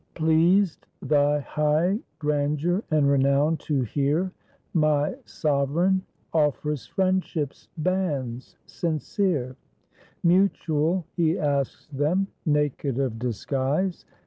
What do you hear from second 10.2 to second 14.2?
Mutual he asks them, naked of disguise.